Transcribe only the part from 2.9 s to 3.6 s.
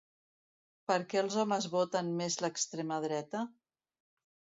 dreta?